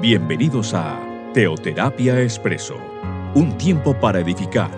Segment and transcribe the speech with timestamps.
[0.00, 2.74] Bienvenidos a Teoterapia Expreso,
[3.34, 4.70] un tiempo para edificar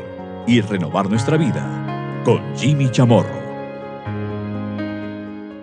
[0.49, 3.41] y renovar nuestra vida con Jimmy Chamorro.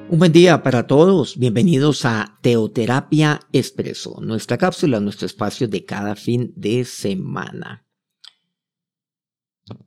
[0.08, 6.16] Un buen día para todos, bienvenidos a Teoterapia Expreso, nuestra cápsula, nuestro espacio de cada
[6.16, 7.86] fin de semana.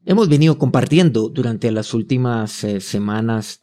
[0.04, 3.62] Hemos venido compartiendo durante las últimas eh, semanas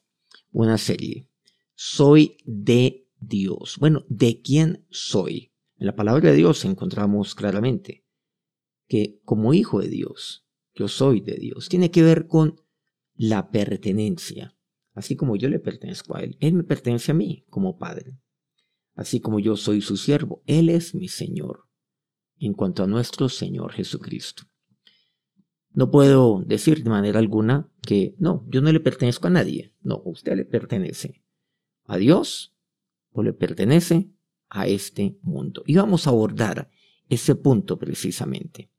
[0.52, 1.30] una serie.
[1.76, 3.78] Soy de Dios.
[3.80, 5.49] Bueno, ¿de quién soy?
[5.80, 8.06] En la palabra de Dios encontramos claramente
[8.90, 12.62] que como hijo de Dios, yo soy de Dios, tiene que ver con
[13.16, 14.58] la pertenencia.
[14.94, 18.20] Así como yo le pertenezco a Él, Él me pertenece a mí como Padre.
[18.94, 21.70] Así como yo soy su siervo, Él es mi Señor,
[22.40, 24.44] en cuanto a nuestro Señor Jesucristo.
[25.70, 29.74] No puedo decir de manera alguna que no, yo no le pertenezco a nadie.
[29.80, 31.24] No, usted le pertenece
[31.86, 32.54] a Dios
[33.12, 34.12] o le pertenece
[34.50, 35.64] a este mundo.
[35.66, 36.70] Y vamos a abordar
[37.08, 38.72] ese punto precisamente.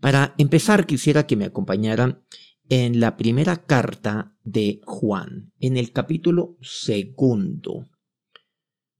[0.00, 2.24] Para empezar, quisiera que me acompañaran
[2.68, 7.88] en la primera carta de Juan, en el capítulo segundo.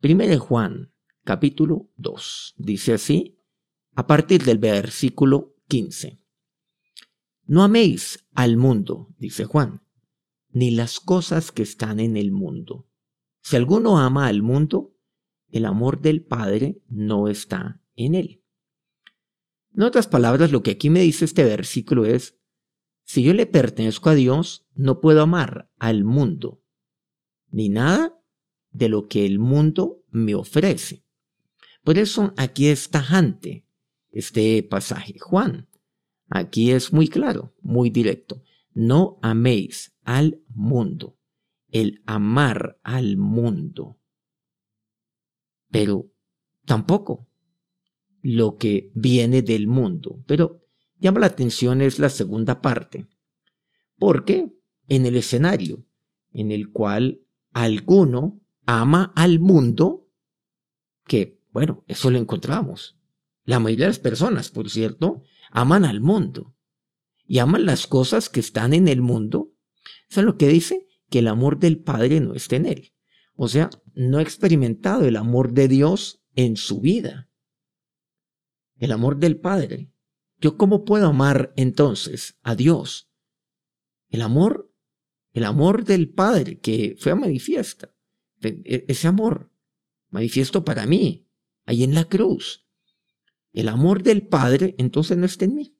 [0.00, 0.92] Primero Juan,
[1.24, 2.54] capítulo 2.
[2.58, 3.38] Dice así,
[3.94, 6.20] a partir del versículo 15.
[7.46, 9.82] No améis al mundo, dice Juan,
[10.50, 12.88] ni las cosas que están en el mundo.
[13.42, 14.93] Si alguno ama al mundo,
[15.54, 18.42] el amor del Padre no está en él.
[19.72, 22.36] En otras palabras, lo que aquí me dice este versículo es,
[23.04, 26.60] si yo le pertenezco a Dios, no puedo amar al mundo,
[27.50, 28.20] ni nada
[28.72, 31.06] de lo que el mundo me ofrece.
[31.84, 33.68] Por eso aquí es tajante
[34.10, 35.20] este pasaje.
[35.20, 35.68] Juan,
[36.30, 38.42] aquí es muy claro, muy directo.
[38.72, 41.16] No améis al mundo.
[41.68, 44.00] El amar al mundo
[45.74, 46.08] pero
[46.66, 47.26] tampoco
[48.22, 50.22] lo que viene del mundo.
[50.24, 50.62] Pero
[51.00, 53.08] llama la atención es la segunda parte,
[53.98, 54.54] porque
[54.86, 55.84] en el escenario
[56.30, 60.08] en el cual alguno ama al mundo,
[61.08, 62.96] que, bueno, eso lo encontramos.
[63.44, 66.54] La mayoría de las personas, por cierto, aman al mundo
[67.26, 69.50] y aman las cosas que están en el mundo.
[70.08, 72.93] Eso es lo que dice que el amor del Padre no está en él.
[73.36, 77.28] O sea, no ha experimentado el amor de Dios en su vida.
[78.76, 79.90] El amor del Padre.
[80.40, 83.10] ¿Yo cómo puedo amar entonces a Dios?
[84.08, 84.72] El amor,
[85.32, 87.94] el amor del Padre que fue manifiesta.
[88.42, 89.50] E, ese amor
[90.10, 91.26] manifiesto para mí,
[91.66, 92.66] ahí en la cruz.
[93.52, 95.76] El amor del Padre entonces no está en mí.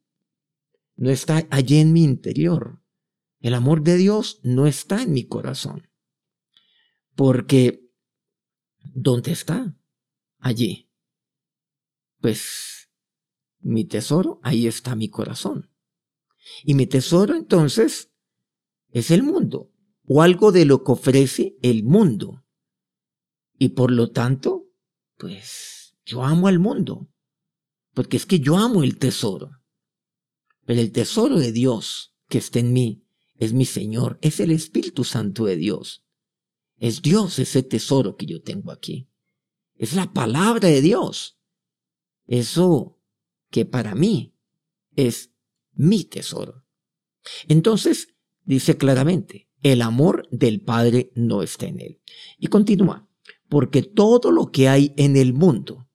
[0.96, 2.80] No está allí en mi interior.
[3.40, 5.88] El amor de Dios no está en mi corazón.
[7.14, 7.88] Porque,
[8.82, 9.76] ¿dónde está?
[10.38, 10.90] Allí.
[12.20, 12.90] Pues,
[13.60, 15.70] mi tesoro, ahí está mi corazón.
[16.64, 18.12] Y mi tesoro entonces
[18.90, 19.72] es el mundo,
[20.06, 22.44] o algo de lo que ofrece el mundo.
[23.58, 24.68] Y por lo tanto,
[25.16, 27.08] pues yo amo al mundo,
[27.92, 29.50] porque es que yo amo el tesoro.
[30.66, 33.04] Pero el tesoro de Dios que está en mí
[33.36, 36.03] es mi Señor, es el Espíritu Santo de Dios.
[36.76, 39.08] Es Dios ese tesoro que yo tengo aquí.
[39.76, 41.38] Es la palabra de Dios.
[42.26, 43.00] Eso
[43.50, 44.34] que para mí
[44.96, 45.32] es
[45.72, 46.64] mi tesoro.
[47.48, 48.08] Entonces,
[48.44, 52.00] dice claramente, el amor del Padre no está en él.
[52.38, 53.08] Y continúa,
[53.48, 55.88] porque todo lo que hay en el mundo,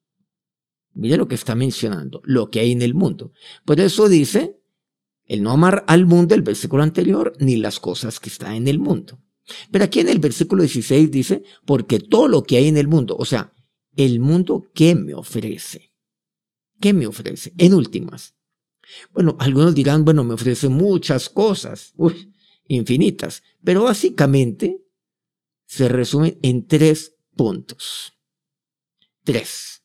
[0.93, 3.31] mire lo que está mencionando, lo que hay en el mundo.
[3.65, 4.59] Por eso dice,
[5.25, 8.79] el no amar al mundo, el versículo anterior, ni las cosas que están en el
[8.79, 9.21] mundo.
[9.71, 13.15] Pero aquí en el versículo 16 dice, porque todo lo que hay en el mundo,
[13.17, 13.53] o sea,
[13.95, 15.93] el mundo, ¿qué me ofrece?
[16.79, 17.53] ¿Qué me ofrece?
[17.57, 18.35] En últimas.
[19.13, 22.33] Bueno, algunos dirán, bueno, me ofrece muchas cosas, uy,
[22.67, 24.81] infinitas, pero básicamente
[25.65, 28.13] se resume en tres puntos.
[29.23, 29.83] Tres.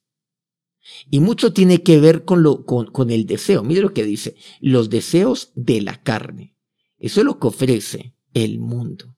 [1.11, 3.63] Y mucho tiene que ver con, lo, con, con el deseo.
[3.63, 6.57] Mire lo que dice, los deseos de la carne.
[6.99, 9.14] Eso es lo que ofrece el mundo.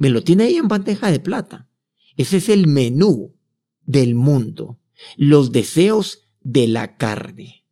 [0.00, 1.68] Me lo tiene ahí en bandeja de plata.
[2.16, 3.36] Ese es el menú
[3.82, 4.80] del mundo.
[5.18, 7.66] Los deseos de la carne.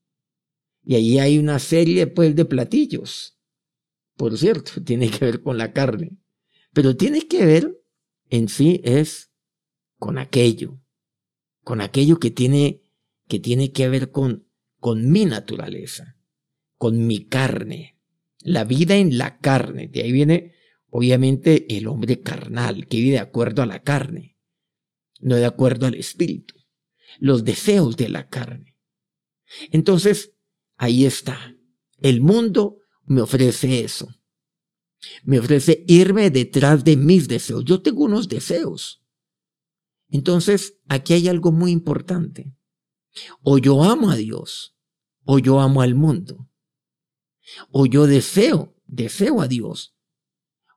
[0.85, 3.39] Y ahí hay una serie pues de platillos.
[4.15, 6.19] Por cierto, tiene que ver con la carne.
[6.75, 7.83] Pero tiene que ver
[8.29, 9.31] en sí es
[9.99, 10.79] con aquello.
[11.65, 12.83] Con aquello que tiene
[13.27, 14.47] que tiene que ver con
[14.81, 16.19] con mi naturaleza,
[16.77, 17.97] con mi carne,
[18.41, 19.89] la vida en la carne.
[19.89, 20.58] De ahí viene
[20.91, 24.39] Obviamente el hombre carnal, que vive de acuerdo a la carne,
[25.21, 26.55] no de acuerdo al espíritu.
[27.21, 28.77] los deseos de la carne.
[29.71, 30.35] Entonces,
[30.77, 31.57] ahí está.
[31.97, 34.09] El mundo me ofrece eso.
[35.25, 37.65] Me ofrece irme detrás de mis deseos.
[37.65, 39.03] Yo tengo unos deseos.
[40.11, 42.55] Entonces, aquí hay algo muy importante.
[43.43, 44.77] O yo amo a Dios,
[45.25, 46.51] o yo amo al mundo.
[47.71, 49.98] O yo deseo, deseo a Dios,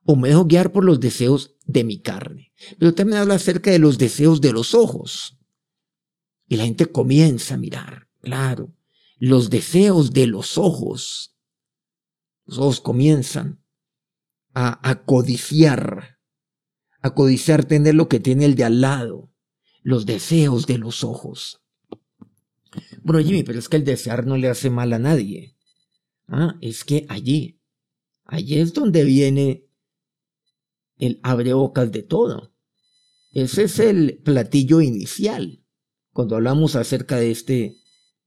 [0.04, 2.52] o me dejo guiar por los deseos de mi carne.
[2.78, 5.38] Pero también habla acerca de los deseos de los ojos.
[6.48, 8.74] Y la gente comienza a mirar, claro,
[9.18, 11.36] los deseos de los ojos.
[12.44, 13.62] Los ojos comienzan
[14.54, 16.18] a, codiciar,
[17.00, 19.32] a codiciar tener lo que tiene el de al lado,
[19.82, 21.62] los deseos de los ojos.
[23.02, 25.56] Bueno, Jimmy, pero es que el desear no le hace mal a nadie.
[26.28, 27.60] Ah, es que allí,
[28.24, 29.66] allí es donde viene
[31.06, 32.54] el abre bocas de todo.
[33.32, 35.64] Ese es el platillo inicial
[36.12, 37.78] cuando hablamos acerca de este,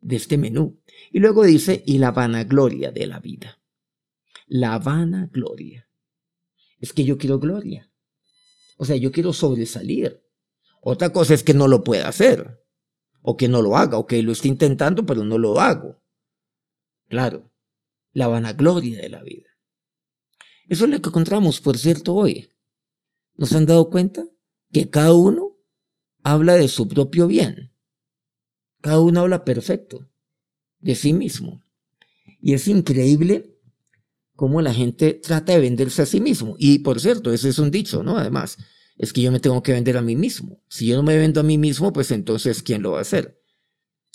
[0.01, 0.81] de este menú.
[1.09, 3.61] Y luego dice, y la vanagloria de la vida.
[4.45, 5.87] La vanagloria.
[6.77, 7.89] Es que yo quiero gloria.
[8.77, 10.21] O sea, yo quiero sobresalir.
[10.81, 12.61] Otra cosa es que no lo pueda hacer.
[13.21, 13.97] O que no lo haga.
[13.97, 16.03] O que lo esté intentando, pero no lo hago.
[17.07, 17.53] Claro.
[18.11, 19.49] La vanagloria de la vida.
[20.67, 22.49] Eso es lo que encontramos, por cierto, hoy.
[23.37, 24.25] ¿Nos han dado cuenta?
[24.71, 25.57] Que cada uno
[26.23, 27.71] habla de su propio bien.
[28.81, 30.09] Cada uno habla perfecto
[30.79, 31.63] de sí mismo.
[32.41, 33.57] Y es increíble
[34.35, 36.55] cómo la gente trata de venderse a sí mismo.
[36.59, 38.17] Y por cierto, ese es un dicho, ¿no?
[38.17, 38.57] Además,
[38.97, 40.61] es que yo me tengo que vender a mí mismo.
[40.69, 43.41] Si yo no me vendo a mí mismo, pues entonces, ¿quién lo va a hacer?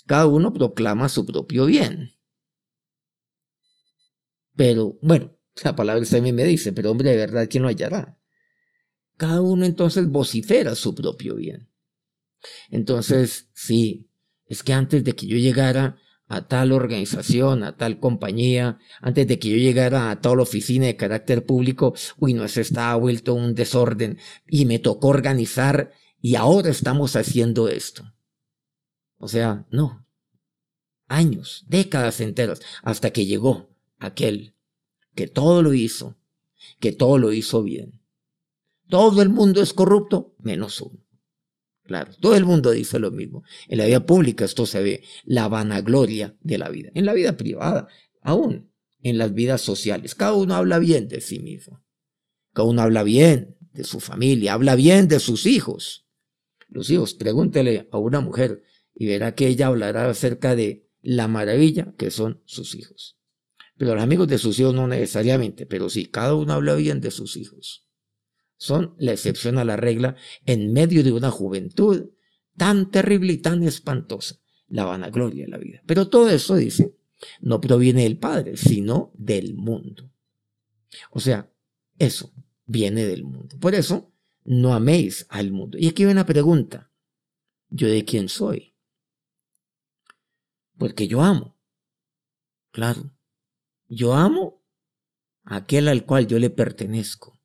[0.05, 2.11] Cada uno proclama su propio bien.
[4.55, 8.20] Pero, bueno, la palabra también me dice, pero hombre, de verdad, ¿quién lo hallará?
[9.21, 11.69] Cada uno entonces vocifera su propio bien.
[12.71, 14.09] Entonces, sí,
[14.47, 19.37] es que antes de que yo llegara a tal organización, a tal compañía, antes de
[19.37, 23.53] que yo llegara a tal oficina de carácter público, uy, no, se estaba vuelto un
[23.53, 28.11] desorden y me tocó organizar y ahora estamos haciendo esto.
[29.17, 30.03] O sea, no.
[31.07, 33.69] Años, décadas enteras, hasta que llegó
[33.99, 34.55] aquel
[35.13, 36.17] que todo lo hizo,
[36.79, 38.00] que todo lo hizo bien.
[38.91, 40.99] Todo el mundo es corrupto, menos uno.
[41.83, 43.41] Claro, todo el mundo dice lo mismo.
[43.69, 46.91] En la vida pública esto se ve, la vanagloria de la vida.
[46.93, 47.87] En la vida privada,
[48.21, 48.69] aún
[49.01, 51.81] en las vidas sociales, cada uno habla bien de sí mismo.
[52.51, 56.05] Cada uno habla bien de su familia, habla bien de sus hijos.
[56.67, 58.61] Los hijos, pregúntele a una mujer
[58.93, 63.17] y verá que ella hablará acerca de la maravilla que son sus hijos.
[63.77, 67.11] Pero los amigos de sus hijos no necesariamente, pero sí, cada uno habla bien de
[67.11, 67.87] sus hijos
[68.61, 70.15] son la excepción a la regla
[70.45, 72.11] en medio de una juventud
[72.55, 75.81] tan terrible y tan espantosa, la vanagloria de la vida.
[75.87, 76.95] Pero todo eso, dice,
[77.39, 80.11] no proviene del Padre, sino del mundo.
[81.09, 81.51] O sea,
[81.97, 82.31] eso
[82.67, 83.57] viene del mundo.
[83.59, 84.13] Por eso,
[84.43, 85.79] no améis al mundo.
[85.79, 86.91] Y aquí hay una pregunta.
[87.71, 88.75] ¿Yo de quién soy?
[90.77, 91.57] Porque yo amo.
[92.69, 93.11] Claro.
[93.87, 94.63] Yo amo
[95.45, 97.40] a aquel al cual yo le pertenezco.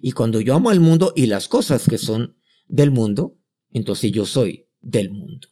[0.00, 2.36] Y cuando yo amo al mundo y las cosas que son
[2.66, 3.38] del mundo,
[3.70, 5.48] entonces yo soy del mundo.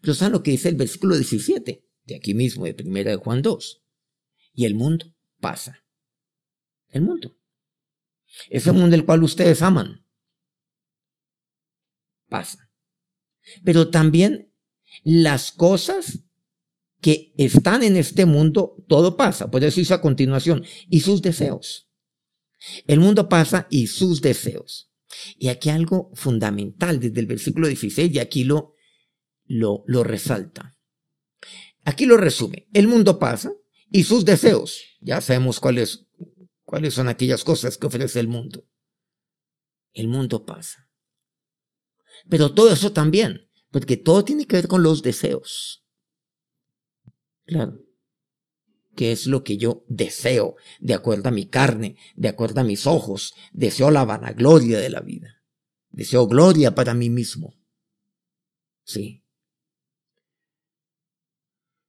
[0.00, 3.42] Pero ¿saben lo que dice el versículo 17 de aquí mismo, de primera de Juan
[3.42, 3.82] 2?
[4.54, 5.84] Y el mundo pasa.
[6.88, 7.36] El mundo.
[8.50, 10.04] Ese mundo del cual ustedes aman.
[12.28, 12.70] Pasa.
[13.64, 14.52] Pero también
[15.04, 16.24] las cosas
[17.00, 19.50] que están en este mundo, todo pasa.
[19.50, 20.64] Por eso hizo a continuación.
[20.88, 21.87] Y sus deseos.
[22.86, 24.90] El mundo pasa y sus deseos.
[25.36, 28.74] Y aquí algo fundamental desde el versículo 16 y aquí lo,
[29.46, 30.76] lo, lo resalta.
[31.84, 32.68] Aquí lo resume.
[32.72, 33.52] El mundo pasa
[33.90, 34.82] y sus deseos.
[35.00, 36.06] Ya sabemos cuáles,
[36.64, 38.68] cuáles son aquellas cosas que ofrece el mundo.
[39.92, 40.90] El mundo pasa.
[42.28, 45.84] Pero todo eso también, porque todo tiene que ver con los deseos.
[47.46, 47.87] Claro
[48.98, 52.84] que es lo que yo deseo, de acuerdo a mi carne, de acuerdo a mis
[52.84, 53.32] ojos.
[53.52, 55.40] Deseo la vanagloria de la vida.
[55.90, 57.54] Deseo gloria para mí mismo.
[58.82, 59.22] Sí.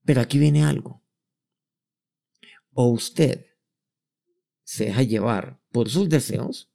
[0.05, 1.03] Pero aquí viene algo.
[2.73, 3.47] O usted
[4.63, 6.71] se deja llevar por sus deseos,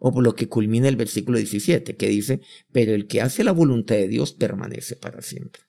[0.00, 2.40] o por lo que culmina el versículo 17, que dice,
[2.72, 5.60] pero el que hace la voluntad de Dios permanece para siempre.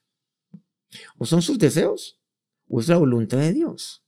[1.18, 2.19] O son sus deseos,
[2.70, 4.06] o es la voluntad de Dios.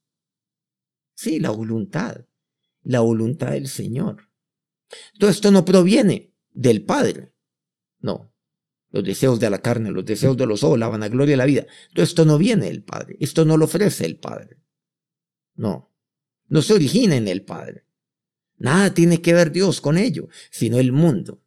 [1.15, 2.25] Sí, la voluntad,
[2.83, 4.31] la voluntad del Señor.
[5.19, 7.35] Todo esto no proviene del Padre,
[7.99, 8.33] no,
[8.91, 11.67] los deseos de la carne, los deseos de los ojos, la vanagloria de la vida.
[11.93, 14.59] Todo esto no viene del Padre, esto no lo ofrece el Padre.
[15.55, 15.93] No,
[16.49, 17.85] no se origina en el Padre.
[18.59, 21.43] Nada tiene que ver Dios con ello, sino el mundo.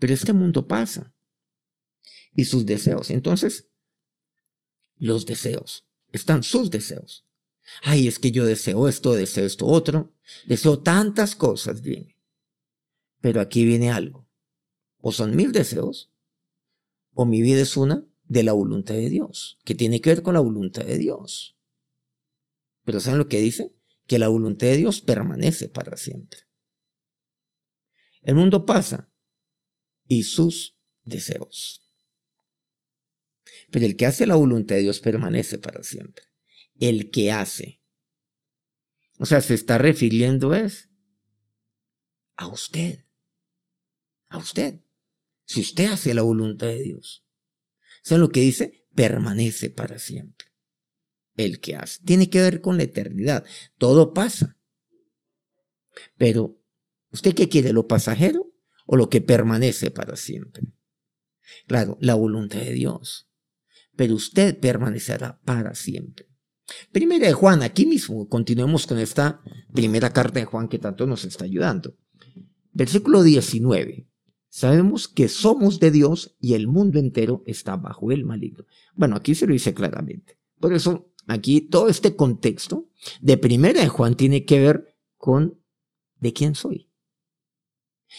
[0.00, 1.14] Pero este mundo pasa.
[2.34, 3.10] Y sus deseos.
[3.10, 3.70] Entonces,
[4.96, 5.87] los deseos.
[6.12, 7.26] Están sus deseos.
[7.82, 10.14] Ay, es que yo deseo esto, deseo esto otro.
[10.46, 12.14] Deseo tantas cosas, bien.
[13.20, 14.28] Pero aquí viene algo.
[15.00, 16.12] O son mil deseos,
[17.12, 20.34] o mi vida es una de la voluntad de Dios, que tiene que ver con
[20.34, 21.56] la voluntad de Dios.
[22.84, 23.74] Pero ¿saben lo que dice?
[24.06, 26.40] Que la voluntad de Dios permanece para siempre.
[28.22, 29.10] El mundo pasa
[30.06, 31.87] y sus deseos.
[33.70, 36.24] Pero el que hace la voluntad de Dios permanece para siempre.
[36.78, 37.82] El que hace.
[39.18, 40.88] O sea, se está refiriendo es
[42.36, 43.04] a usted.
[44.28, 44.80] A usted.
[45.44, 47.26] Si usted hace la voluntad de Dios.
[48.02, 48.86] ¿Saben lo que dice?
[48.94, 50.46] Permanece para siempre.
[51.36, 52.02] El que hace.
[52.04, 53.44] Tiene que ver con la eternidad.
[53.76, 54.58] Todo pasa.
[56.16, 56.60] Pero,
[57.10, 57.72] ¿usted qué quiere?
[57.72, 58.52] ¿Lo pasajero
[58.86, 60.62] o lo que permanece para siempre?
[61.66, 63.27] Claro, la voluntad de Dios
[63.98, 66.28] pero usted permanecerá para siempre.
[66.92, 69.42] Primera de Juan, aquí mismo, continuemos con esta
[69.74, 71.96] primera carta de Juan que tanto nos está ayudando.
[72.72, 74.08] Versículo 19.
[74.50, 78.66] Sabemos que somos de Dios y el mundo entero está bajo el maligno.
[78.94, 80.38] Bueno, aquí se lo dice claramente.
[80.60, 82.88] Por eso, aquí todo este contexto
[83.20, 85.60] de primera de Juan tiene que ver con
[86.20, 86.88] de quién soy.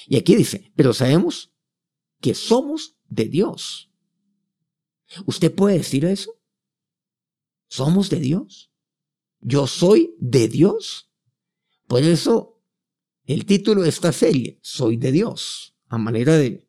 [0.08, 1.54] Y aquí dice, pero sabemos
[2.20, 3.89] que somos de Dios
[5.26, 6.40] ¿Usted puede decir eso?
[7.68, 8.72] ¿Somos de Dios?
[9.40, 11.12] ¿Yo soy de Dios?
[11.88, 12.60] Por eso
[13.26, 16.68] el título de esta serie, Soy de Dios, a manera de,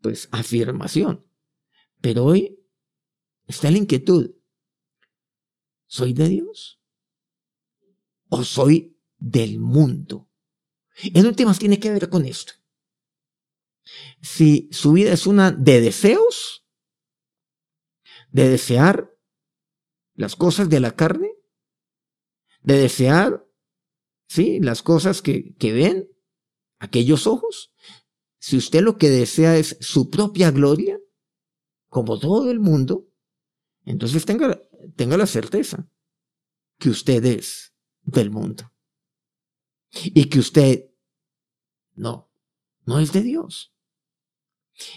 [0.00, 1.26] pues, afirmación.
[2.00, 2.58] Pero hoy
[3.46, 4.34] está la inquietud.
[5.86, 6.80] ¿Soy de Dios?
[8.30, 10.30] ¿O soy del mundo?
[11.02, 12.54] En últimas tiene que ver con esto.
[14.22, 16.59] Si su vida es una de deseos,
[18.30, 19.16] de desear
[20.14, 21.32] las cosas de la carne,
[22.62, 23.46] de desear,
[24.28, 26.10] sí, las cosas que, que ven
[26.78, 27.72] aquellos ojos.
[28.38, 30.98] Si usted lo que desea es su propia gloria,
[31.88, 33.08] como todo el mundo,
[33.84, 34.62] entonces tenga,
[34.96, 35.88] tenga la certeza
[36.78, 38.72] que usted es del mundo.
[39.90, 40.90] Y que usted
[41.94, 42.30] no,
[42.86, 43.74] no es de Dios.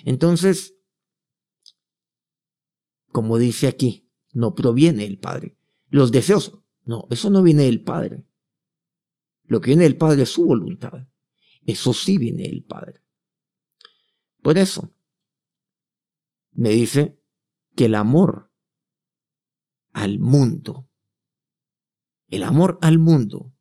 [0.05, 0.75] Entonces,
[3.13, 5.55] como dice aquí, no proviene del Padre.
[5.89, 8.25] Los deseos, no, eso no viene del Padre.
[9.43, 11.07] Lo que viene del Padre es su voluntad.
[11.65, 13.01] Eso sí viene del Padre.
[14.41, 14.91] Por eso,
[16.53, 17.19] me dice
[17.75, 18.51] que el amor
[19.91, 20.89] al mundo,
[22.29, 23.53] el amor al mundo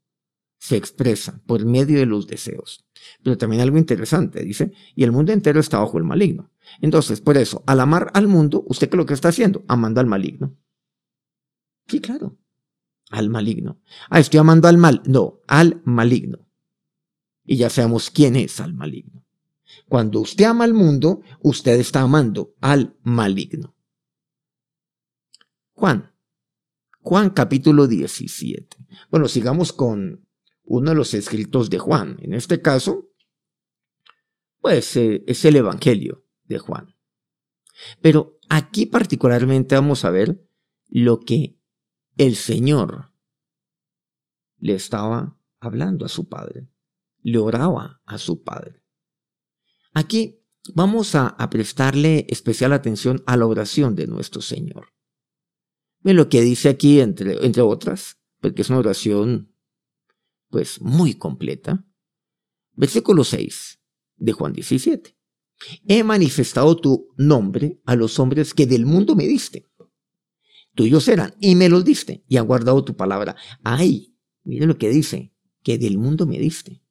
[0.58, 2.86] se expresa por medio de los deseos.
[3.22, 6.51] Pero también algo interesante, dice, y el mundo entero está bajo el maligno.
[6.80, 9.64] Entonces, por eso, al amar al mundo, ¿usted es lo que está haciendo?
[9.68, 10.56] Amando al maligno.
[11.86, 12.38] Sí, claro.
[13.10, 13.80] Al maligno.
[14.08, 15.02] Ah, estoy amando al mal.
[15.04, 16.48] No, al maligno.
[17.44, 19.24] Y ya sabemos quién es al maligno.
[19.88, 23.74] Cuando usted ama al mundo, usted está amando al maligno.
[25.72, 26.12] Juan.
[27.00, 28.76] Juan capítulo 17.
[29.10, 30.26] Bueno, sigamos con
[30.64, 32.16] uno de los escritos de Juan.
[32.20, 33.10] En este caso,
[34.60, 36.21] pues eh, es el Evangelio
[36.52, 36.94] de Juan.
[38.00, 40.46] Pero aquí particularmente vamos a ver
[40.88, 41.58] lo que
[42.16, 43.12] el Señor
[44.58, 46.68] le estaba hablando a su Padre,
[47.22, 48.82] le oraba a su Padre.
[49.94, 50.42] Aquí
[50.74, 54.92] vamos a, prestarle especial atención a la oración de nuestro Señor.
[56.00, 59.54] Ve lo que dice aquí, entre, entre otras, porque es una oración
[60.48, 61.84] pues muy completa.
[62.74, 63.80] Versículo 6
[64.16, 65.16] de Juan 17.
[65.86, 69.70] He manifestado tu nombre a los hombres que del mundo me diste.
[70.74, 73.36] Tuyos eran y me los diste y han guardado tu palabra.
[73.62, 76.82] Ay, mire lo que dice, que del mundo me diste.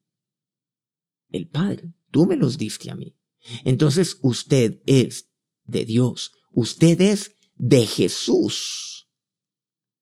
[1.29, 3.17] El Padre, tú me los diste a mí.
[3.63, 5.31] Entonces usted es
[5.63, 9.09] de Dios, usted es de Jesús,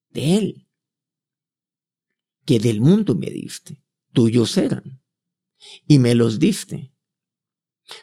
[0.10, 0.68] de Él,
[2.46, 3.84] que del mundo me diste.
[4.12, 5.02] Tuyos eran
[5.88, 6.94] y me los diste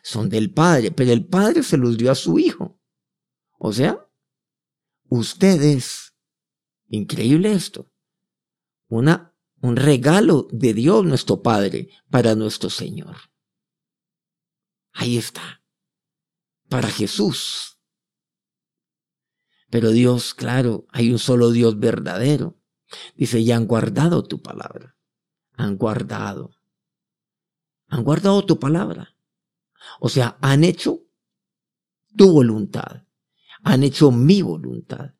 [0.02, 2.80] son del Padre, pero el Padre se los dio a su Hijo.
[3.58, 4.06] O sea,
[5.08, 6.14] ustedes,
[6.88, 7.92] increíble esto,
[8.88, 13.16] una, un regalo de Dios nuestro Padre para nuestro Señor.
[14.92, 15.62] Ahí está.
[16.68, 17.78] para Jesús.
[19.70, 22.58] Pero Dios, claro, hay un solo Dios verdadero.
[23.14, 24.96] Dice, y han guardado tu palabra.
[25.52, 26.50] Han guardado.
[27.88, 29.15] Han guardado tu palabra.
[30.00, 31.02] O sea, han hecho
[32.16, 33.06] tu voluntad.
[33.62, 35.14] Han hecho mi voluntad.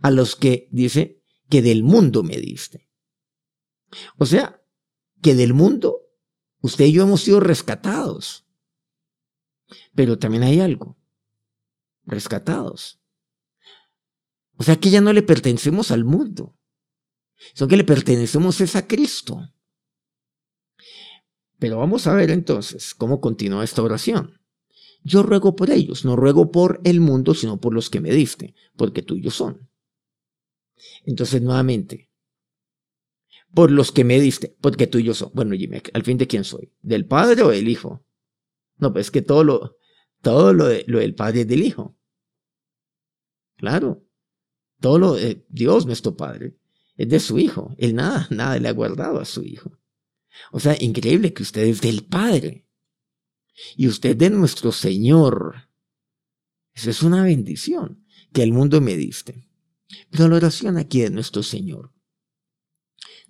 [0.00, 2.88] A los que dice que del mundo me diste.
[4.18, 4.62] O sea,
[5.22, 6.00] que del mundo
[6.60, 8.46] usted y yo hemos sido rescatados.
[9.94, 10.98] Pero también hay algo.
[12.04, 13.00] Rescatados.
[14.56, 16.56] O sea que ya no le pertenecemos al mundo.
[17.54, 19.50] Sino que le pertenecemos es a Cristo.
[21.58, 24.40] Pero vamos a ver entonces cómo continúa esta oración.
[25.02, 28.54] Yo ruego por ellos, no ruego por el mundo, sino por los que me diste,
[28.76, 29.68] porque tuyos son.
[31.04, 32.10] Entonces, nuevamente,
[33.52, 35.30] por los que me diste, porque tuyos son.
[35.34, 38.04] Bueno, Jimmy, al fin de quién soy, del Padre o del Hijo.
[38.78, 39.76] No, pues es que todo lo,
[40.22, 41.96] todo lo, lo del Padre es del Hijo.
[43.56, 44.02] Claro.
[44.80, 46.56] Todo lo de Dios, nuestro Padre,
[46.96, 47.74] es de su Hijo.
[47.78, 49.78] Él nada, nada le ha guardado a su Hijo.
[50.52, 52.66] O sea, increíble que usted es del Padre.
[53.76, 55.68] Y usted de nuestro Señor.
[56.74, 59.48] Eso es una bendición que el mundo me diste.
[60.10, 61.92] Pero la oración aquí de nuestro Señor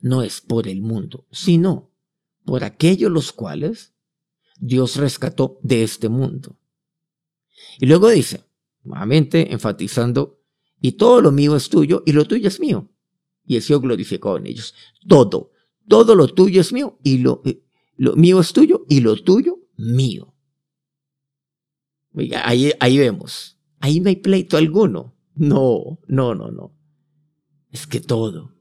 [0.00, 1.90] no es por el mundo, sino
[2.44, 3.94] por aquellos los cuales
[4.58, 6.58] Dios rescató de este mundo.
[7.78, 8.44] Y luego dice,
[8.82, 10.42] nuevamente enfatizando,
[10.80, 12.90] y todo lo mío es tuyo y lo tuyo es mío.
[13.46, 14.74] Y el Señor glorificó en ellos.
[15.08, 15.52] Todo,
[15.88, 17.62] todo lo tuyo es mío y lo, eh,
[17.96, 20.34] lo mío es tuyo y lo tuyo mío.
[22.44, 23.58] Ahí, ahí vemos.
[23.80, 25.16] Ahí no hay pleito alguno.
[25.34, 26.76] No, no, no, no.
[27.70, 28.54] Es que todo.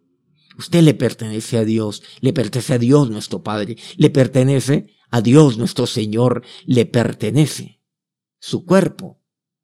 [0.57, 5.57] Usted le pertenece a Dios, le pertenece a Dios nuestro Padre, le pertenece a Dios
[5.57, 7.81] nuestro Señor, le pertenece
[8.39, 9.22] su cuerpo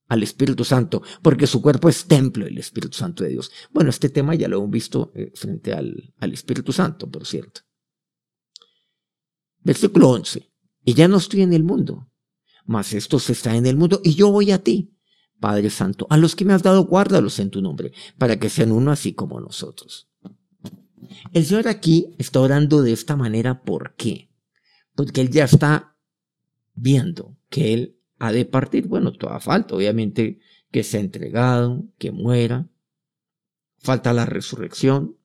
[0.10, 3.52] al Espíritu Santo, porque su cuerpo es templo del Espíritu Santo de Dios.
[3.72, 7.62] Bueno, este tema ya lo hemos visto eh, frente al, al Espíritu Santo, por cierto.
[9.62, 10.52] Versículo 11.
[10.84, 12.12] Y ya no estoy en el mundo,
[12.66, 14.96] mas estos está en el mundo y yo voy a ti.
[15.40, 18.74] Padre Santo, a los que me has dado, guárdalos en tu nombre, para que sean
[18.74, 20.10] uno así como nosotros.
[21.32, 24.32] El Señor aquí está orando de esta manera, ¿por qué?
[24.96, 25.96] Porque Él ya está
[26.74, 28.88] viendo que Él ha de partir.
[28.88, 30.40] Bueno, toda falta, obviamente,
[30.72, 32.70] que sea entregado, que muera.
[33.78, 35.18] Falta la resurrección,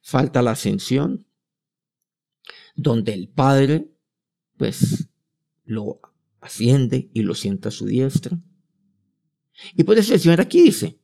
[0.00, 1.26] falta la ascensión,
[2.74, 3.90] donde el Padre,
[4.56, 5.08] pues,
[5.64, 6.00] lo
[6.40, 8.40] asciende y lo sienta a su diestra.
[9.76, 10.98] Y por eso el Señor aquí dice,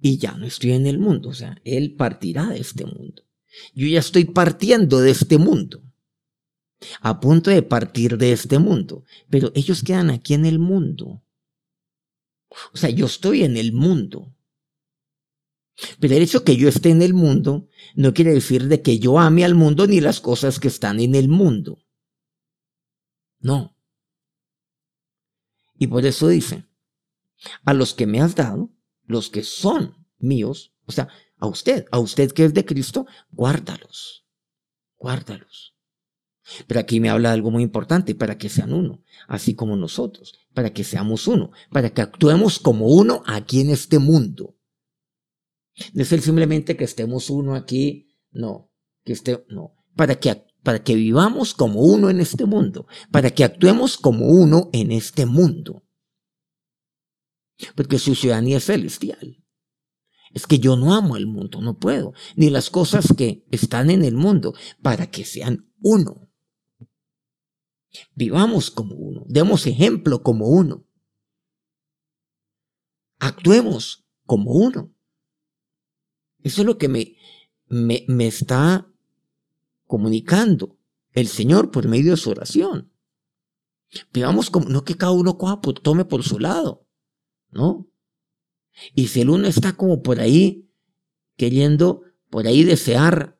[0.00, 3.22] y ya no estoy en el mundo, o sea, Él partirá de este mundo.
[3.74, 5.82] Yo ya estoy partiendo de este mundo,
[7.00, 11.22] a punto de partir de este mundo, pero ellos quedan aquí en el mundo.
[12.72, 14.34] O sea, yo estoy en el mundo.
[16.00, 19.18] Pero el hecho que yo esté en el mundo no quiere decir de que yo
[19.18, 21.84] ame al mundo ni las cosas que están en el mundo.
[23.38, 23.76] No.
[25.78, 26.66] Y por eso dice,
[27.64, 28.70] a los que me has dado,
[29.04, 34.26] los que son míos, o sea, a usted, a usted que es de Cristo, guárdalos,
[34.96, 35.77] guárdalos.
[36.66, 40.34] Pero aquí me habla de algo muy importante, para que sean uno, así como nosotros,
[40.54, 44.56] para que seamos uno, para que actuemos como uno aquí en este mundo.
[45.92, 48.72] No es simplemente que estemos uno aquí, no,
[49.04, 53.44] que esté, no, para que, para que vivamos como uno en este mundo, para que
[53.44, 55.84] actuemos como uno en este mundo
[57.74, 59.44] porque su ciudadanía es celestial.
[60.32, 64.04] Es que yo no amo el mundo, no puedo, ni las cosas que están en
[64.04, 66.27] el mundo, para que sean uno.
[68.14, 70.84] Vivamos como uno, demos ejemplo como uno.
[73.18, 74.92] Actuemos como uno.
[76.42, 77.16] Eso es lo que me,
[77.66, 78.86] me, me está
[79.86, 80.78] comunicando
[81.12, 82.92] el Señor por medio de su oración.
[84.12, 85.38] Vivamos como, no que cada uno
[85.82, 86.88] tome por su lado.
[87.50, 87.88] ¿no?
[88.94, 90.70] Y si el uno está como por ahí,
[91.36, 93.38] queriendo por ahí desear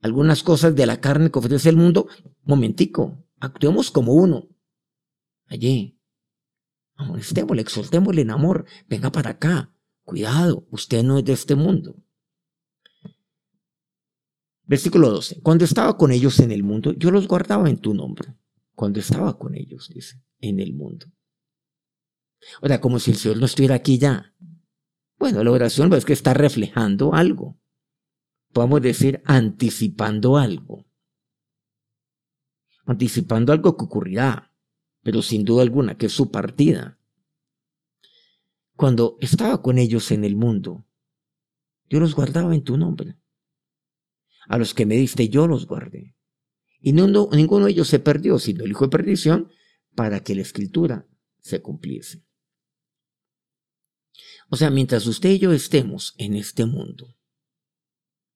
[0.00, 2.08] algunas cosas de la carne que ofrece el mundo,
[2.44, 4.48] momentico, actuemos como uno.
[5.46, 5.98] Allí.
[6.96, 8.66] Amonestémosle, exhortémosle en amor.
[8.88, 9.74] Venga para acá.
[10.04, 11.96] Cuidado, usted no es de este mundo.
[14.66, 15.40] Versículo 12.
[15.42, 18.34] Cuando estaba con ellos en el mundo, yo los guardaba en tu nombre.
[18.74, 21.06] Cuando estaba con ellos, dice, en el mundo.
[22.60, 24.34] O sea, como si el Señor no estuviera aquí ya.
[25.18, 27.58] Bueno, la oración es que está reflejando algo.
[28.52, 30.86] Podemos decir anticipando algo.
[32.84, 34.50] Anticipando algo que ocurrirá.
[35.02, 36.98] pero sin duda alguna que es su partida.
[38.74, 40.86] Cuando estaba con ellos en el mundo,
[41.90, 43.18] yo los guardaba en tu nombre.
[44.48, 46.16] A los que me diste yo los guardé.
[46.80, 49.50] Y ninguno de ellos se perdió, sino el hijo de perdición,
[49.94, 51.06] para que la escritura
[51.38, 52.24] se cumpliese.
[54.48, 57.16] O sea, mientras usted y yo estemos en este mundo,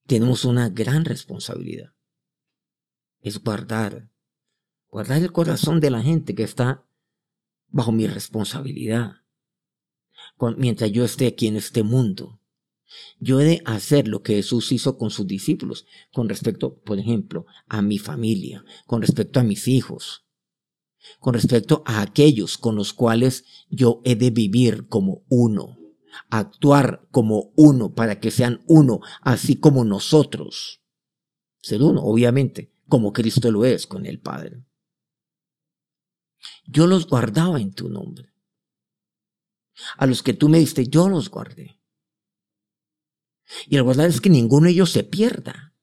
[0.06, 1.94] tenemos una gran responsabilidad.
[3.20, 4.10] Es guardar,
[4.88, 6.84] guardar el corazón de la gente que está
[7.68, 9.16] bajo mi responsabilidad.
[10.56, 12.40] Mientras yo esté aquí en este mundo,
[13.20, 17.46] yo he de hacer lo que Jesús hizo con sus discípulos, con respecto, por ejemplo,
[17.66, 20.24] a mi familia, con respecto a mis hijos,
[21.20, 25.78] con respecto a aquellos con los cuales yo he de vivir como uno
[26.30, 30.80] actuar como uno para que sean uno, así como nosotros.
[31.60, 34.64] Ser uno, obviamente, como Cristo lo es con el Padre.
[36.64, 38.32] Yo los guardaba en tu nombre.
[39.96, 41.80] A los que tú me diste, yo los guardé.
[43.66, 45.74] Y la verdad es que ninguno de ellos se pierda.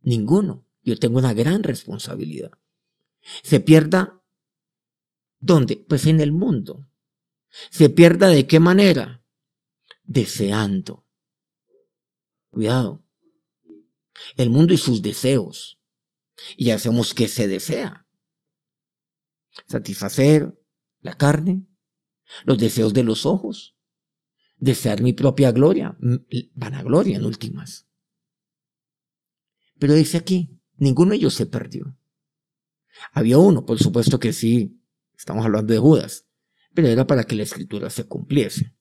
[0.00, 0.66] Ninguno.
[0.82, 2.52] Yo tengo una gran responsabilidad.
[3.42, 4.22] Se pierda,
[5.40, 5.76] ¿dónde?
[5.76, 6.86] Pues en el mundo.
[7.70, 9.24] ¿Se pierda de qué manera?
[10.04, 11.06] deseando.
[12.50, 13.04] Cuidado.
[14.36, 15.80] El mundo y sus deseos.
[16.56, 18.03] Y hacemos que se desea.
[19.66, 20.58] Satisfacer
[21.00, 21.66] la carne,
[22.44, 23.76] los deseos de los ojos,
[24.56, 25.96] desear mi propia gloria,
[26.54, 27.88] vanagloria en últimas.
[29.78, 31.96] Pero dice aquí, ninguno de ellos se perdió.
[33.12, 34.80] Había uno, por supuesto que sí,
[35.16, 36.26] estamos hablando de Judas,
[36.72, 38.76] pero era para que la escritura se cumpliese.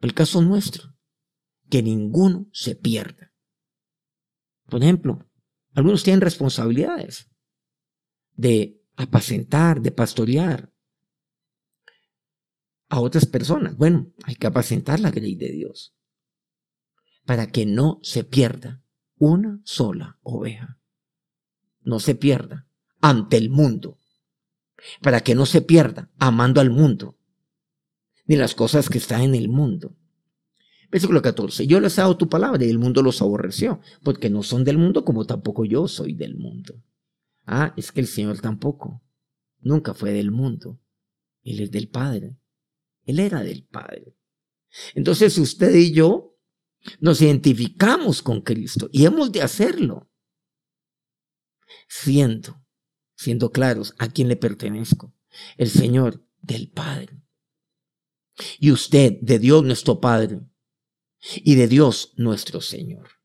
[0.00, 0.96] El caso nuestro,
[1.70, 3.32] que ninguno se pierda.
[4.66, 5.28] Por ejemplo,
[5.74, 7.30] algunos tienen responsabilidades
[8.34, 10.72] de apacentar, de pastorear
[12.88, 13.76] a otras personas.
[13.76, 15.94] Bueno, hay que apacentar la ley de Dios
[17.24, 18.82] para que no se pierda
[19.16, 20.78] una sola oveja.
[21.80, 22.66] No se pierda
[23.00, 23.98] ante el mundo.
[25.00, 27.18] Para que no se pierda amando al mundo
[28.26, 29.96] ni las cosas que están en el mundo.
[30.90, 31.66] Versículo 14.
[31.66, 34.78] Yo les he dado tu palabra y el mundo los aborreció, porque no son del
[34.78, 36.82] mundo como tampoco yo soy del mundo.
[37.44, 39.02] Ah, es que el Señor tampoco.
[39.60, 40.80] Nunca fue del mundo.
[41.42, 42.36] Él es del Padre.
[43.04, 44.16] Él era del Padre.
[44.94, 46.38] Entonces usted y yo
[47.00, 50.10] nos identificamos con Cristo y hemos de hacerlo.
[51.88, 52.64] Siendo,
[53.14, 55.14] siendo claros a quién le pertenezco.
[55.56, 57.22] El Señor del Padre
[58.58, 60.40] y usted de Dios nuestro Padre
[61.36, 63.21] y de Dios nuestro Señor.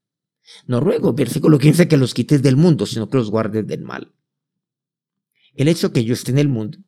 [0.65, 4.13] No ruego, versículo 15, que los quites del mundo, sino que los guardes del mal.
[5.53, 6.79] El hecho que yo esté en el mundo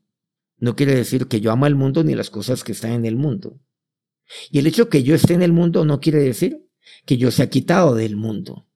[0.58, 3.16] no quiere decir que yo amo el mundo ni las cosas que están en el
[3.16, 3.60] mundo.
[4.52, 6.68] Y el hecho que yo esté en el mundo no quiere decir
[7.06, 8.68] que yo sea quitado del mundo.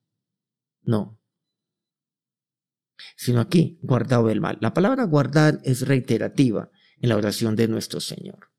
[0.82, 1.18] No.
[3.16, 4.58] Sino aquí, guardado del mal.
[4.60, 6.70] La palabra guardar es reiterativa
[7.00, 8.54] en la oración de nuestro Señor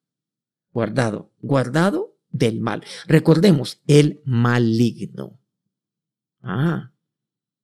[0.76, 2.84] guardado, guardado del mal.
[3.08, 5.40] Recordemos, el maligno.
[6.48, 6.94] Ah,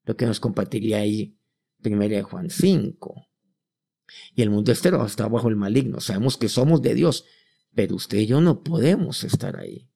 [0.05, 1.37] lo que nos compartiría ahí,
[1.83, 3.27] primera de Juan 5.
[4.33, 5.99] Y el mundo estero está bajo el maligno.
[5.99, 7.25] Sabemos que somos de Dios,
[7.75, 9.87] pero usted y yo no podemos estar ahí.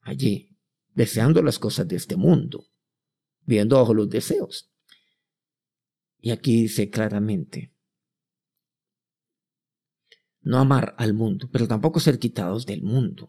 [0.00, 0.56] Allí,
[0.94, 2.68] deseando las cosas de este mundo,
[3.42, 4.70] viendo bajo los deseos.
[6.20, 7.74] Y aquí dice claramente,
[10.40, 13.28] no amar al mundo, pero tampoco ser quitados del mundo.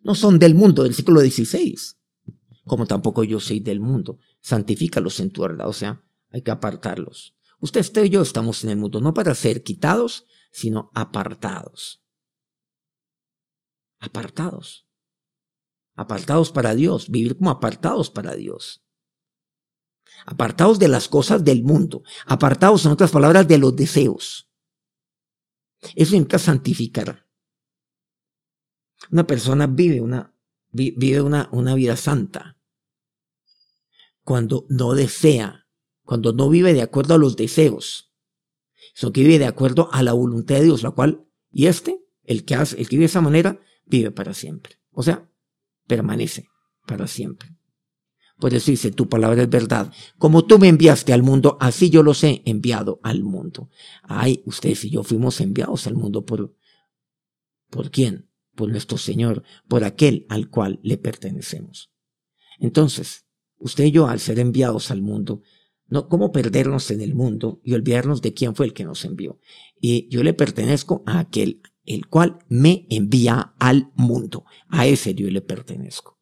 [0.00, 1.76] No son del mundo del siglo XVI,
[2.64, 4.18] como tampoco yo soy del mundo.
[4.40, 7.36] Santifícalos en tu verdad, o sea, hay que apartarlos.
[7.60, 12.04] Usted, usted y yo estamos en el mundo, no para ser quitados, sino apartados.
[13.98, 14.88] Apartados.
[15.94, 18.84] Apartados para Dios, vivir como apartados para Dios.
[20.26, 24.50] Apartados de las cosas del mundo, apartados, en otras palabras, de los deseos.
[25.94, 27.26] Eso implica santificar.
[29.10, 30.34] Una persona vive una,
[30.72, 32.58] vive una, una vida santa
[34.24, 35.66] cuando no desea,
[36.04, 38.12] cuando no vive de acuerdo a los deseos,
[38.94, 42.44] sino que vive de acuerdo a la voluntad de Dios, la cual, y este, el
[42.44, 44.76] que hace, el que vive de esa manera, vive para siempre.
[44.92, 45.28] O sea,
[45.86, 46.48] permanece
[46.86, 47.56] para siempre.
[48.38, 49.92] Por eso dice, tu palabra es verdad.
[50.18, 53.70] Como tú me enviaste al mundo, así yo los he enviado al mundo.
[54.02, 56.54] Ay, ustedes y yo fuimos enviados al mundo por,
[57.70, 58.31] ¿por quién?
[58.70, 61.90] Nuestro Señor, por aquel al cual le pertenecemos.
[62.58, 63.26] Entonces,
[63.58, 65.42] usted y yo, al ser enviados al mundo,
[65.92, 69.38] No, ¿cómo perdernos en el mundo y olvidarnos de quién fue el que nos envió?
[69.78, 74.46] Y yo le pertenezco a aquel, el cual me envía al mundo.
[74.68, 76.18] A ese yo le pertenezco.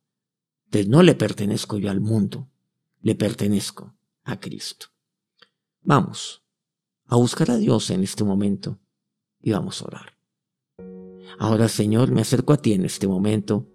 [0.64, 2.50] Entonces no le pertenezco yo al mundo,
[3.00, 4.87] le pertenezco a Cristo.
[5.83, 6.42] Vamos
[7.05, 8.81] a buscar a Dios en este momento
[9.40, 10.19] y vamos a orar.
[11.38, 13.66] Ahora, Señor, me acerco a ti en este momento,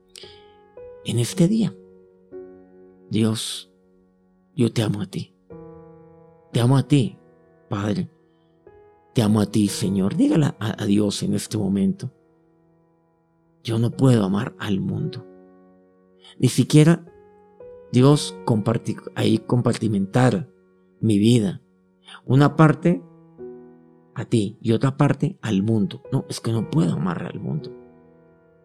[1.05, 1.75] en este día.
[3.09, 3.71] Dios,
[4.55, 5.35] yo te amo a ti.
[6.51, 7.17] Te amo a ti,
[7.69, 8.09] Padre.
[9.13, 10.15] Te amo a ti, Señor.
[10.15, 12.11] Dígala a, Dios en este momento.
[13.63, 15.25] Yo no puedo amar al mundo.
[16.37, 17.05] Ni siquiera
[17.91, 18.35] Dios
[19.15, 20.49] ahí compartimentar
[20.99, 21.61] mi vida.
[22.25, 23.01] Una parte
[24.15, 26.01] a ti y otra parte al mundo.
[26.11, 27.71] No, es que no puedo amar al mundo.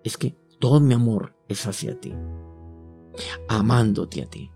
[0.05, 2.15] Es que todo mi amor es hacia ti.
[3.49, 4.51] Amándote a ti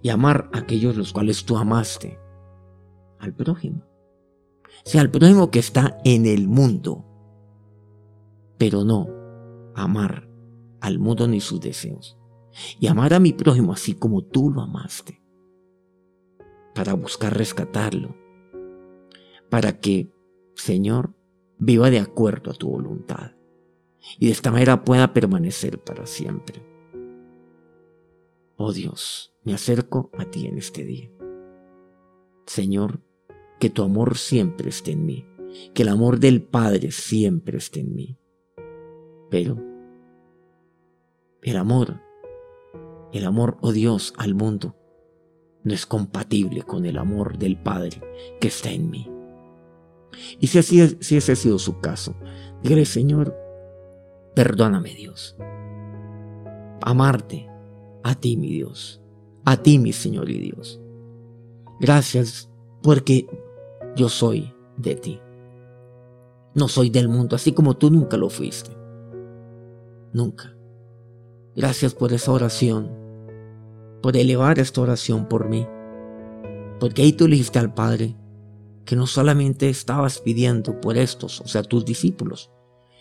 [0.00, 2.18] y amar a aquellos los cuales tú amaste,
[3.18, 3.84] al prójimo.
[4.84, 7.04] sea, al prójimo que está en el mundo,
[8.58, 9.08] pero no
[9.74, 10.28] amar
[10.80, 12.18] al mundo ni sus deseos.
[12.78, 15.22] Y amar a mi prójimo así como tú lo amaste,
[16.74, 18.14] para buscar rescatarlo,
[19.52, 20.10] para que,
[20.54, 21.14] Señor,
[21.58, 23.32] viva de acuerdo a tu voluntad
[24.18, 26.64] y de esta manera pueda permanecer para siempre.
[28.56, 31.10] Oh Dios, me acerco a ti en este día.
[32.46, 33.02] Señor,
[33.60, 35.26] que tu amor siempre esté en mí,
[35.74, 38.18] que el amor del Padre siempre esté en mí.
[39.28, 39.58] Pero
[41.42, 42.00] el amor,
[43.12, 44.78] el amor, oh Dios, al mundo,
[45.62, 48.00] no es compatible con el amor del Padre
[48.40, 49.10] que está en mí.
[50.38, 52.14] Y si así si ese ha sido su caso,
[52.62, 53.36] dígale, Señor,
[54.34, 55.36] perdóname Dios.
[56.82, 57.48] Amarte
[58.02, 59.00] a ti, mi Dios,
[59.44, 60.80] a ti, mi Señor y Dios.
[61.80, 62.50] Gracias
[62.82, 63.26] porque
[63.96, 65.20] yo soy de ti.
[66.54, 68.70] No soy del mundo, así como tú nunca lo fuiste.
[70.12, 70.54] Nunca.
[71.56, 72.90] Gracias por esa oración,
[74.02, 75.66] por elevar esta oración por mí.
[76.78, 78.16] Porque ahí tú le dijiste al Padre
[78.84, 82.50] que no solamente estabas pidiendo por estos, o sea, tus discípulos,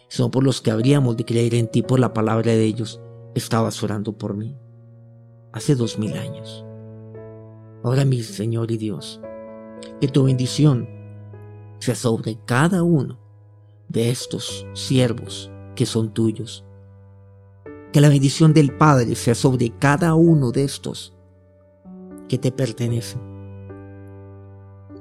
[0.10, 3.02] sino por los que habríamos de creer en ti por la palabra de ellos,
[3.36, 4.58] estabas orando por mí
[5.54, 6.66] hace dos mil años.
[7.84, 9.22] Ahora mi Señor y Dios,
[10.00, 10.88] que tu bendición
[11.80, 13.20] sea sobre cada uno
[13.90, 16.64] de estos siervos que son tuyos.
[17.92, 21.14] Que la bendición del Padre sea sobre cada uno de estos
[22.30, 23.31] que te pertenecen.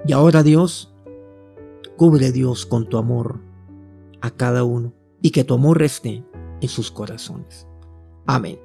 [0.07, 0.93] Y ahora Dios,
[1.97, 3.41] cubre Dios con tu amor
[4.21, 6.25] a cada uno y que tu amor esté
[6.61, 7.67] en sus corazones.
[8.27, 8.59] Amén.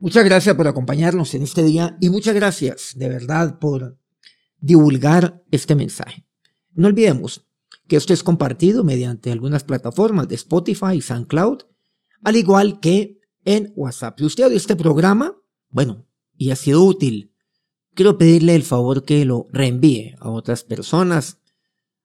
[0.00, 3.98] Muchas gracias por acompañarnos en este día y muchas gracias de verdad por
[4.58, 6.26] divulgar este mensaje.
[6.72, 7.46] No olvidemos
[7.86, 11.58] que esto es compartido mediante algunas plataformas de Spotify y SoundCloud,
[12.22, 14.18] al igual que en WhatsApp.
[14.18, 15.36] Si usted oye este programa,
[15.68, 17.33] bueno, y ha sido útil,
[17.94, 21.40] quiero pedirle el favor que lo reenvíe a otras personas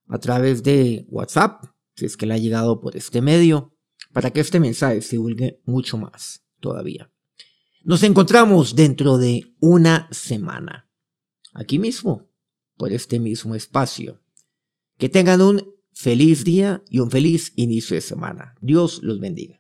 [0.08, 3.76] a través de WhatsApp, si es que le ha llegado por este medio,
[4.14, 7.12] para que este mensaje se divulgue mucho más todavía.
[7.84, 10.90] Nos encontramos dentro de una semana,
[11.54, 12.30] aquí mismo,
[12.76, 14.22] por este mismo espacio.
[14.98, 18.56] Que tengan un feliz día y un feliz inicio de semana.
[18.62, 19.59] Dios los bendiga.